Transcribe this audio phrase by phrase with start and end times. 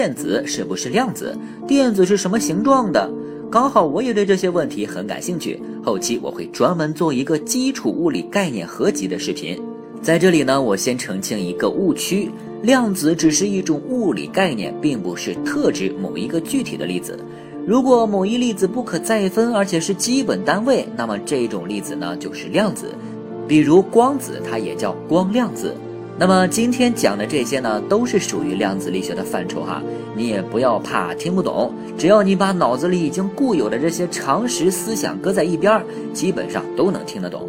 [0.00, 1.36] 电子是不是量子？
[1.68, 3.12] 电子是什么形状的？
[3.50, 9.60] 刚好我也对这些问题很感兴趣，后期我会专门做一个基础物理概念合集的视频。
[10.00, 12.30] 在这里呢，我先澄清一个误区：
[12.62, 17.22] 量子只是一种物理概念，并不是特指某一个具体的粒子。
[17.66, 22.94] 如果某一粒子不可再分，而且是基本单位，那么这种粒子呢就是量子。
[23.46, 25.74] 比如光子，它也叫光量子。
[26.20, 29.82] 那么今天讲的这些呢，都是属于量子力学的范畴哈，
[30.14, 35.82] 你也不要怕听不懂，只要你把脑子里已经固有的这些常识思想搁在一边，
[36.12, 37.48] 基本上都能听得懂。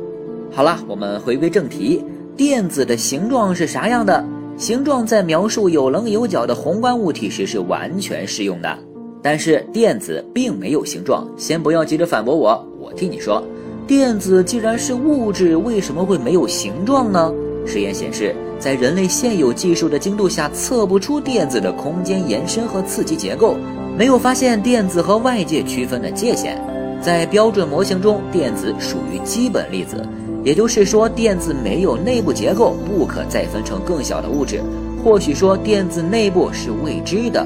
[0.53, 2.01] 好了，我们回归正题，
[2.37, 4.23] 电子的形状是啥样的？
[4.55, 8.77] 形状在描述有棱有角的宏观物体时是完全适用的，
[9.21, 11.27] 但是电子并没有形状。
[11.35, 13.43] 先不要急着反驳我，我替你说，
[13.85, 17.33] 电子既然是物质，为什么会没有形状呢？
[17.65, 23.55] 实验显示，在人类现有技术的精度下，测不出电子的空间延伸和刺激结构，
[23.97, 26.61] 没有发现电子和外界区分的界限。
[27.01, 30.07] 在标准模型中，电子属于基本粒子，
[30.43, 34.61] 也就是说，电子没有内部结构，不可再分成更小的物质。
[35.03, 37.45] 或许说，电子内部是未知的。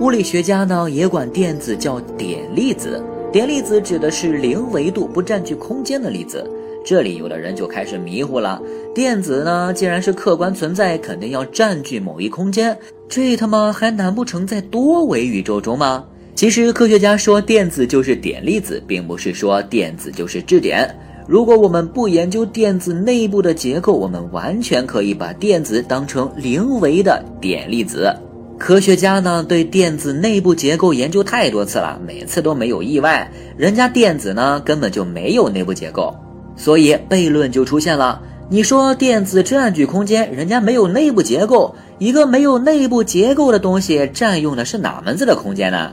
[0.00, 3.02] 物理学家呢，也管电子叫点粒子。
[3.32, 6.44] 点粒子指的是零维度、不占据空间的粒子。
[6.86, 8.62] 这里有的人就开始迷糊了，
[8.94, 16.04] 电子呢，既然是客观存在，肯定要占据某一空间，这他妈还难不成在多维宇宙中吗？
[16.36, 20.88] 其实科学家说电子就是点粒子，并不是说电子就是质点。
[21.26, 28.14] 如果我们不研究电子内部的结构，我们完全可以把电子当成零维的点粒子。
[28.58, 36.14] 科学家呢对电子内部结构研究太多次了，每次都没有意外，人家电子呢根本就没有内部结构。
[36.56, 38.20] 所以悖论就出现了。
[38.48, 45.92] 你说电子占据空间，人家没有内部结构，一个没有内部结构的东西占用的是哪门子的空间呢？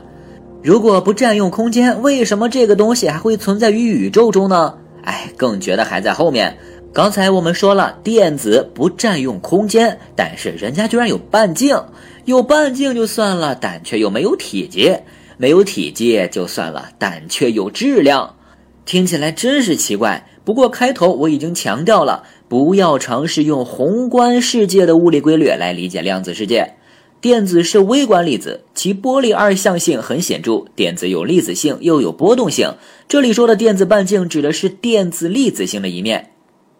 [0.62, 4.74] 如果不占用空间，为什么这个东西还会存在于宇宙中呢？
[5.02, 6.56] 哎，更绝的还在后面。
[6.92, 11.76] 刚才我们说了，电子不占用空间，但是人家居然有半径，
[12.24, 14.96] 有半径就算了，但却又没有体积，
[15.36, 18.36] 没有体积就算了，但却有质量，
[18.84, 20.26] 听起来真是奇怪。
[20.44, 26.74] 不过开头我已经强调了，不要尝试用宏观世界的物理规律来理解量子世界。
[27.20, 30.64] 电子是微观粒子，其波粒二象性很显著。
[30.76, 32.74] 电子有粒子性，又有波动性。
[33.08, 36.32] 这里说的电子半径指的是电子粒子性的一面。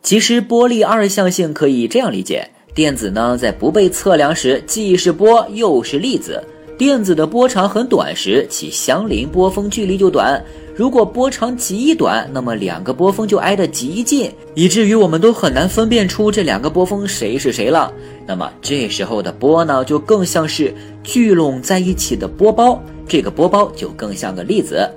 [0.03, 6.45] 其实波粒二象性可以这样理解：电子呢在不被测量时，既是波又是粒子。
[6.77, 10.45] 电子的波长很短时，其相邻波峰距离就短。
[10.77, 17.93] 如果波长极短，那么两个波峰就挨得极近，以至于我们都很难分辨出这两个波峰谁是谁了。
[18.27, 20.75] 那么这时候的波呢，就更像是
[21.05, 24.91] 聚拢在一起的波包，这个波包就更像个粒子。